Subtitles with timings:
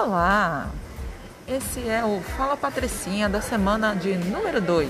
[0.00, 0.70] Olá!
[1.48, 4.88] Esse é o Fala Patricinha da semana de número 2.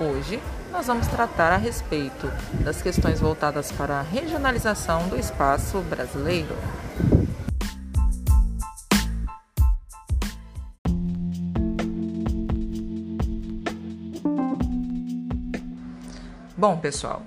[0.00, 2.32] Hoje nós vamos tratar a respeito
[2.64, 6.56] das questões voltadas para a regionalização do espaço brasileiro.
[16.56, 17.20] Bom, pessoal,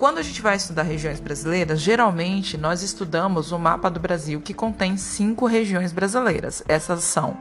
[0.00, 4.54] quando a gente vai estudar regiões brasileiras, geralmente nós estudamos o mapa do Brasil que
[4.54, 6.64] contém cinco regiões brasileiras.
[6.66, 7.36] Essas são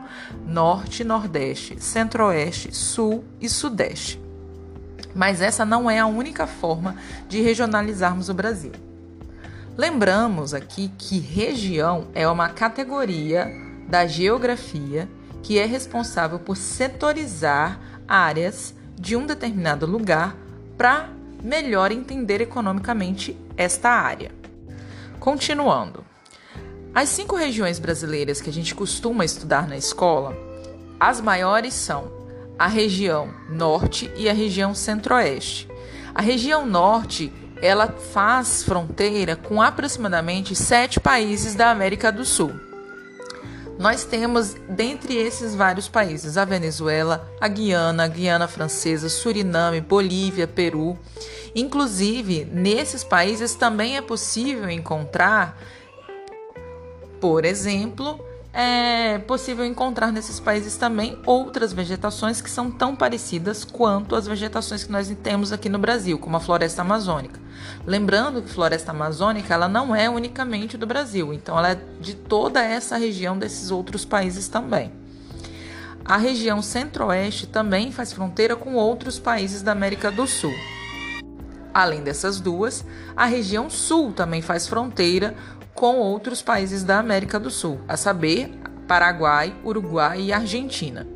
[0.45, 4.21] Norte, Nordeste, Centro-Oeste, Sul e Sudeste.
[5.15, 6.97] Mas essa não é a única forma
[7.29, 8.73] de regionalizarmos o Brasil.
[9.77, 13.47] Lembramos aqui que região é uma categoria
[13.87, 15.07] da geografia
[15.41, 20.35] que é responsável por setorizar áreas de um determinado lugar
[20.77, 24.31] para melhor entender economicamente esta área.
[25.19, 26.03] Continuando.
[26.93, 30.35] As cinco regiões brasileiras que a gente costuma estudar na escola,
[30.99, 32.11] as maiores são
[32.57, 35.69] a região norte e a região centro-oeste.
[36.13, 42.68] A região norte ela faz fronteira com aproximadamente sete países da América do Sul.
[43.79, 50.45] Nós temos, dentre esses vários países, a Venezuela, a Guiana, a Guiana Francesa, Suriname, Bolívia,
[50.45, 50.99] Peru.
[51.55, 55.57] Inclusive, nesses países também é possível encontrar,
[57.21, 58.19] por exemplo,
[58.51, 64.83] é possível encontrar nesses países também outras vegetações que são tão parecidas quanto as vegetações
[64.83, 67.39] que nós temos aqui no Brasil, como a floresta amazônica.
[67.85, 72.61] Lembrando que floresta amazônica ela não é unicamente do Brasil, então ela é de toda
[72.61, 74.91] essa região desses outros países também.
[76.03, 80.53] A região centro-oeste também faz fronteira com outros países da América do Sul.
[81.71, 82.83] Além dessas duas,
[83.15, 85.35] a região sul também faz fronteira
[85.79, 88.51] com outros países da América do Sul, a saber,
[88.85, 91.07] Paraguai, Uruguai e Argentina.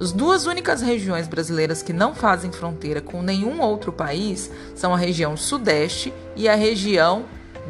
[0.00, 4.96] As duas únicas regiões brasileiras que não fazem fronteira com nenhum outro país são a
[4.96, 7.24] região Sudeste e a região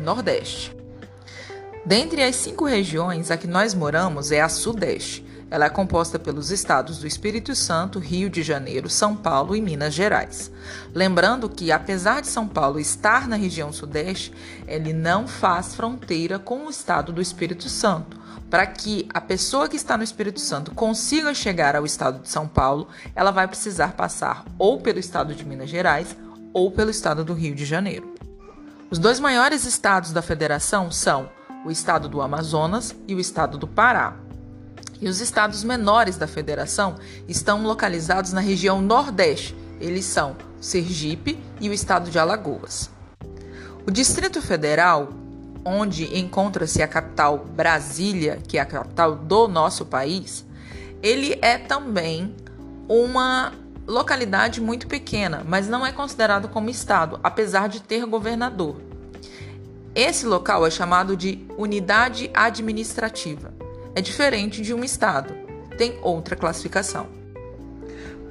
[0.04, 0.76] Nordeste.
[1.86, 5.24] Dentre as cinco regiões, a que nós moramos é a Sudeste.
[5.50, 9.92] Ela é composta pelos estados do Espírito Santo, Rio de Janeiro, São Paulo e Minas
[9.92, 10.50] Gerais.
[10.94, 14.32] Lembrando que, apesar de São Paulo estar na região Sudeste,
[14.68, 18.20] ele não faz fronteira com o estado do Espírito Santo.
[18.48, 22.46] Para que a pessoa que está no Espírito Santo consiga chegar ao estado de São
[22.46, 26.16] Paulo, ela vai precisar passar ou pelo estado de Minas Gerais
[26.52, 28.14] ou pelo estado do Rio de Janeiro.
[28.90, 31.28] Os dois maiores estados da federação são
[31.64, 34.16] o estado do Amazonas e o estado do Pará.
[35.00, 36.96] E os estados menores da federação
[37.26, 39.56] estão localizados na região Nordeste.
[39.80, 42.90] Eles são Sergipe e o estado de Alagoas.
[43.86, 45.08] O Distrito Federal,
[45.64, 50.44] onde encontra-se a capital Brasília, que é a capital do nosso país,
[51.02, 52.36] ele é também
[52.86, 53.52] uma
[53.86, 58.76] localidade muito pequena, mas não é considerado como estado, apesar de ter governador.
[59.94, 63.52] Esse local é chamado de unidade administrativa
[63.94, 65.34] é diferente de um estado,
[65.76, 67.08] tem outra classificação.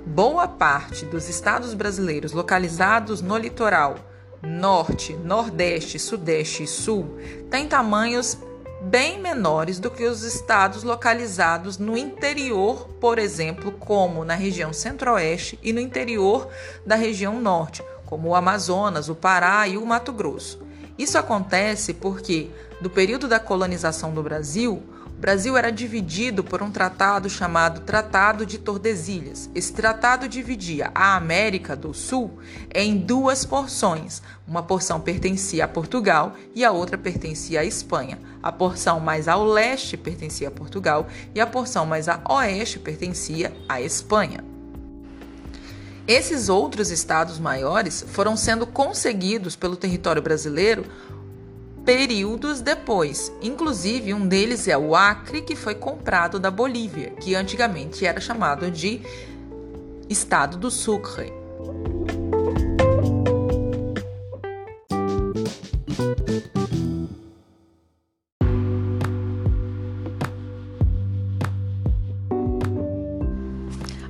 [0.06, 3.96] Boa parte dos estados brasileiros localizados no litoral
[4.42, 7.18] norte, nordeste, sudeste e sul
[7.50, 8.38] têm tamanhos
[8.81, 15.59] bem menores do que os estados localizados no interior, por exemplo, como na região centro-oeste
[15.62, 16.47] e no interior
[16.86, 20.62] da região norte, como o Amazonas, o Pará e o Mato Grosso.
[20.97, 22.50] Isso acontece porque,
[22.81, 24.81] do período da colonização do Brasil,
[25.19, 29.50] Brasil era dividido por um tratado chamado Tratado de Tordesilhas.
[29.53, 32.40] Esse tratado dividia a América do Sul
[32.74, 34.22] em duas porções.
[34.47, 38.18] Uma porção pertencia a Portugal e a outra pertencia à Espanha.
[38.41, 43.53] A porção mais ao leste pertencia a Portugal e a porção mais a oeste pertencia
[43.68, 44.41] à Espanha.
[46.08, 50.85] Esses outros estados maiores foram sendo conseguidos pelo território brasileiro
[51.90, 53.34] períodos depois.
[53.41, 58.70] Inclusive, um deles é o Acre, que foi comprado da Bolívia, que antigamente era chamado
[58.70, 59.02] de
[60.08, 61.34] Estado do Sucre.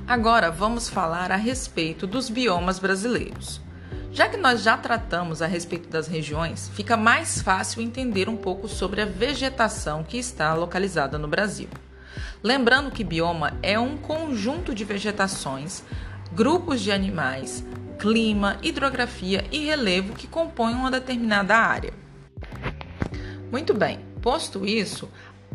[0.06, 3.69] Agora vamos falar a respeito dos biomas brasileiros.
[4.12, 8.68] Já que nós já tratamos a respeito das regiões, fica mais fácil entender um pouco
[8.68, 11.68] sobre a vegetação que está localizada no Brasil.
[12.42, 15.84] Lembrando que bioma é um conjunto de vegetações,
[16.32, 17.64] grupos de animais,
[17.98, 21.92] clima, hidrografia e relevo que compõem uma determinada área.
[23.50, 25.08] Muito bem, posto isso,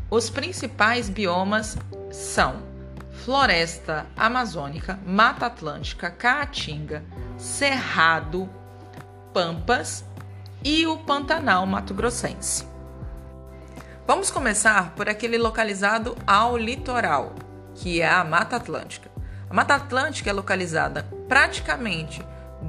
[0.10, 1.78] Os principais biomas
[2.12, 2.75] são
[3.26, 7.04] floresta amazônica, mata atlântica, caatinga,
[7.40, 8.48] cerrado,
[9.34, 10.06] pampas
[10.64, 12.68] e o Pantanal mato-grossense.
[14.06, 17.34] Vamos começar por aquele localizado ao litoral,
[17.74, 19.10] que é a Mata Atlântica.
[19.50, 22.24] A Mata Atlântica é localizada praticamente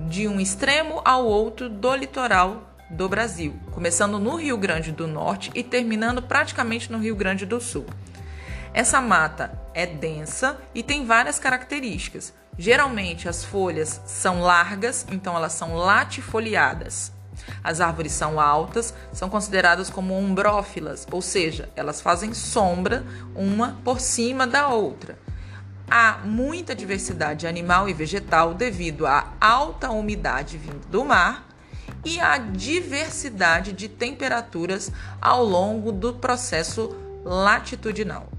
[0.09, 5.51] de um extremo ao outro do litoral do Brasil, começando no Rio Grande do Norte
[5.55, 7.85] e terminando praticamente no Rio Grande do Sul.
[8.73, 12.33] Essa mata é densa e tem várias características.
[12.59, 17.13] Geralmente as folhas são largas, então elas são latifoliadas.
[17.63, 24.01] As árvores são altas, são consideradas como ombrófilas, ou seja, elas fazem sombra uma por
[24.01, 25.19] cima da outra.
[25.91, 31.47] Há muita diversidade animal e vegetal devido à alta umidade vindo do mar
[32.03, 34.91] e à diversidade de temperaturas
[35.21, 38.36] ao longo do processo latitudinal.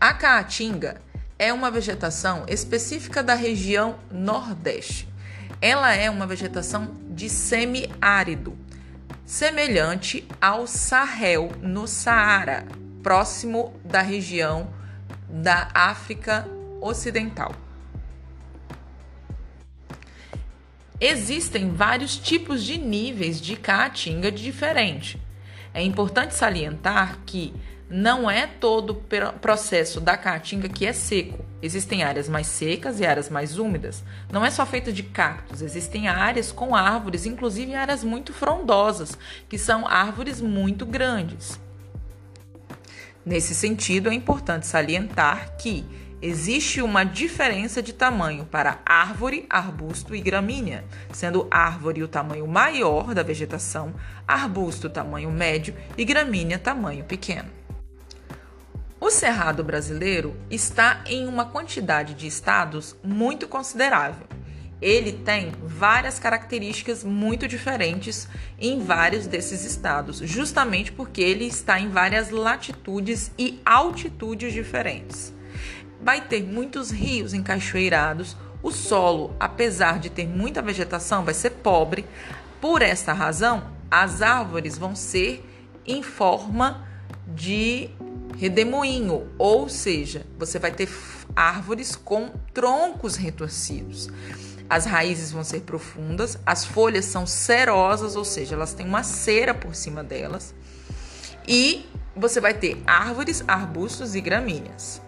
[0.00, 1.00] A caatinga
[1.36, 5.08] é uma vegetação específica da região Nordeste.
[5.60, 8.56] Ela é uma vegetação de semiárido,
[9.26, 12.64] semelhante ao Sahel no Saara,
[13.02, 14.72] próximo da região
[15.28, 16.48] da África
[16.80, 17.52] Ocidental.
[21.00, 25.20] Existem vários tipos de níveis de caatinga diferente.
[25.74, 27.52] É importante salientar que
[27.90, 31.44] não é todo o processo da caatinga que é seco.
[31.62, 34.04] Existem áreas mais secas e áreas mais úmidas.
[34.30, 39.16] Não é só feita de cactos, existem áreas com árvores, inclusive áreas muito frondosas,
[39.48, 41.58] que são árvores muito grandes.
[43.24, 45.84] Nesse sentido, é importante salientar que
[46.20, 53.14] existe uma diferença de tamanho para árvore, arbusto e gramínea, sendo árvore o tamanho maior
[53.14, 53.94] da vegetação,
[54.26, 57.57] arbusto tamanho médio e gramínea tamanho pequeno.
[59.08, 64.26] O cerrado brasileiro está em uma quantidade de estados muito considerável.
[64.82, 68.28] Ele tem várias características muito diferentes
[68.60, 75.32] em vários desses estados, justamente porque ele está em várias latitudes e altitudes diferentes.
[76.02, 82.04] Vai ter muitos rios encachoeirados, o solo, apesar de ter muita vegetação, vai ser pobre.
[82.60, 85.42] Por essa razão, as árvores vão ser
[85.86, 86.86] em forma
[87.26, 87.90] de
[88.38, 90.88] redemoinho, ou seja, você vai ter
[91.34, 94.08] árvores com troncos retorcidos.
[94.70, 99.52] As raízes vão ser profundas, as folhas são cerosas, ou seja, elas têm uma cera
[99.52, 100.54] por cima delas.
[101.46, 105.02] E você vai ter árvores, arbustos e gramíneas.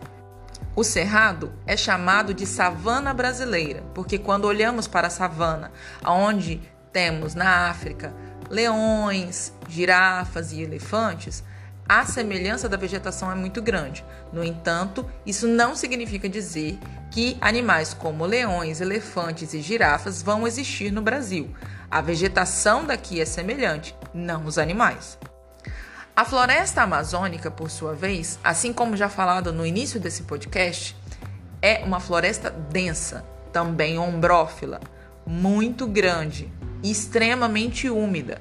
[0.75, 5.71] O cerrado é chamado de savana brasileira, porque quando olhamos para a savana,
[6.05, 6.61] onde
[6.93, 8.13] temos na África
[8.49, 11.45] leões, girafas e elefantes,
[11.91, 14.05] a semelhança da vegetação é muito grande.
[14.33, 16.79] No entanto, isso não significa dizer
[17.11, 21.53] que animais como leões, elefantes e girafas vão existir no Brasil.
[21.91, 25.19] A vegetação daqui é semelhante, não os animais.
[26.15, 30.97] A floresta amazônica, por sua vez, assim como já falado no início desse podcast,
[31.61, 34.79] é uma floresta densa, também ombrófila,
[35.27, 36.53] muito grande,
[36.85, 38.39] extremamente úmida.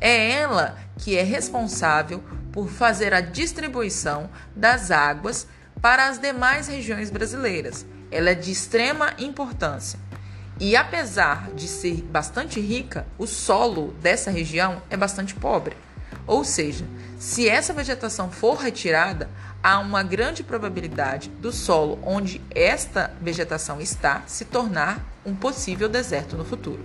[0.00, 5.46] É ela que é responsável por fazer a distribuição das águas
[5.80, 7.86] para as demais regiões brasileiras.
[8.10, 9.98] Ela é de extrema importância.
[10.58, 15.74] E apesar de ser bastante rica, o solo dessa região é bastante pobre.
[16.26, 16.84] Ou seja,
[17.18, 19.28] se essa vegetação for retirada,
[19.62, 26.36] há uma grande probabilidade do solo onde esta vegetação está se tornar um possível deserto
[26.36, 26.84] no futuro.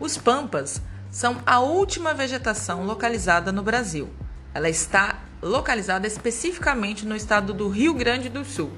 [0.00, 0.80] Os pampas
[1.10, 4.10] são a última vegetação localizada no Brasil.
[4.54, 8.72] Ela está localizada especificamente no estado do Rio Grande do Sul.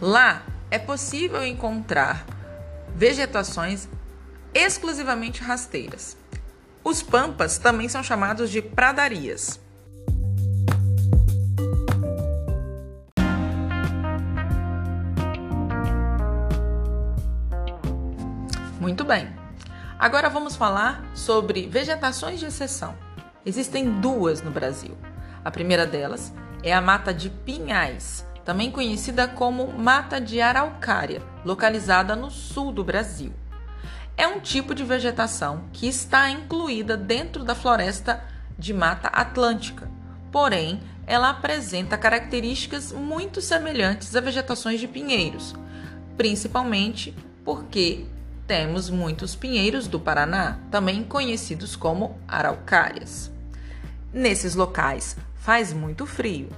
[0.00, 2.26] Lá é possível encontrar
[2.94, 3.88] vegetações
[4.52, 6.16] exclusivamente rasteiras.
[6.82, 9.60] Os pampas também são chamados de pradarias.
[18.80, 19.28] Muito bem.
[19.98, 23.05] Agora vamos falar sobre vegetações de exceção.
[23.46, 24.98] Existem duas no Brasil.
[25.44, 26.34] A primeira delas
[26.64, 32.82] é a mata de pinhais, também conhecida como mata de araucária, localizada no sul do
[32.82, 33.32] Brasil.
[34.16, 38.20] É um tipo de vegetação que está incluída dentro da floresta
[38.58, 39.88] de mata atlântica,
[40.32, 45.54] porém ela apresenta características muito semelhantes a vegetações de pinheiros,
[46.16, 48.06] principalmente porque
[48.44, 53.35] temos muitos pinheiros do Paraná, também conhecidos como araucárias.
[54.12, 56.48] Nesses locais faz muito frio.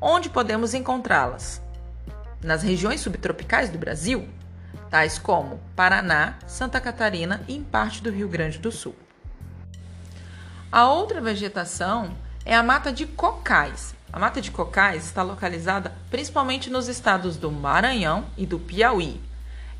[0.00, 1.62] Onde podemos encontrá-las?
[2.42, 4.28] Nas regiões subtropicais do Brasil,
[4.90, 8.94] tais como Paraná, Santa Catarina e em parte do Rio Grande do Sul.
[10.72, 13.94] A outra vegetação é a mata de cocais.
[14.12, 19.20] A mata de cocais está localizada principalmente nos estados do Maranhão e do Piauí.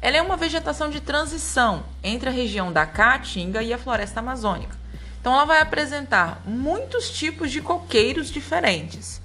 [0.01, 4.77] Ela é uma vegetação de transição entre a região da Caatinga e a floresta amazônica.
[5.27, 9.21] Então, ela vai apresentar muitos tipos de coqueiros diferentes.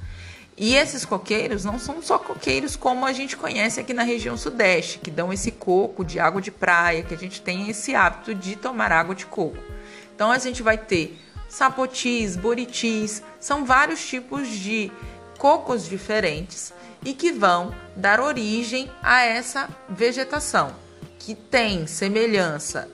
[0.57, 4.97] E esses coqueiros não são só coqueiros como a gente conhece aqui na região sudeste,
[4.97, 8.55] que dão esse coco de água de praia, que a gente tem esse hábito de
[8.55, 9.59] tomar água de coco.
[10.15, 14.91] Então, a gente vai ter sapotis, buritis, são vários tipos de
[15.37, 16.73] cocos diferentes
[17.05, 20.73] e que vão dar origem a essa vegetação,
[21.19, 22.89] que tem semelhança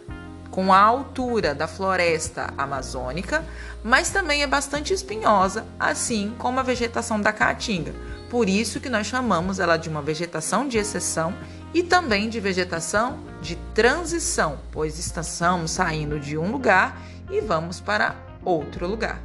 [0.58, 3.46] com a altura da floresta amazônica,
[3.84, 7.94] mas também é bastante espinhosa, assim como a vegetação da caatinga.
[8.28, 11.32] Por isso que nós chamamos ela de uma vegetação de exceção
[11.76, 17.00] e também de vegetação de transição, pois estamos saindo de um lugar
[17.30, 19.22] e vamos para outro lugar.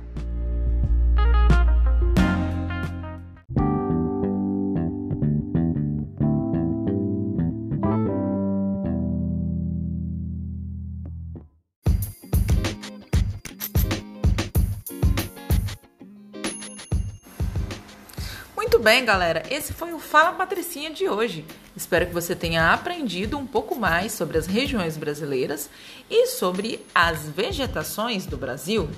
[18.73, 19.43] Muito bem, galera.
[19.51, 21.45] Esse foi o Fala Patricinha de hoje.
[21.77, 25.69] Espero que você tenha aprendido um pouco mais sobre as regiões brasileiras
[26.11, 28.89] e sobre as vegetações do Brasil.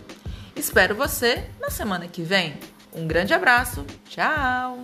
[0.55, 2.57] Espero você na semana que vem.
[2.93, 3.85] Um grande abraço.
[4.09, 4.79] Tchau.